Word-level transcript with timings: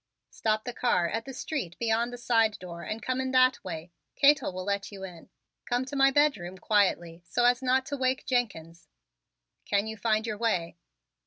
"Stop 0.31 0.63
the 0.65 0.73
car 0.73 1.07
at 1.07 1.25
the 1.25 1.31
street 1.33 1.77
beyond 1.77 2.11
the 2.11 2.17
side 2.17 2.57
door 2.57 2.81
and 2.81 3.03
come 3.03 3.21
in 3.21 3.29
that 3.33 3.63
way. 3.63 3.91
Cato 4.15 4.49
will 4.49 4.63
let 4.63 4.91
you 4.91 5.03
in. 5.03 5.29
Come 5.65 5.85
to 5.85 5.95
my 5.95 6.09
bedroom 6.09 6.57
quietly 6.57 7.21
so 7.23 7.45
as 7.45 7.61
not 7.61 7.85
to 7.85 7.97
wake 7.97 8.25
Jenkins. 8.25 8.87
Can 9.63 9.85
you 9.85 9.95
find 9.97 10.25
your 10.25 10.39
way?" 10.39 10.75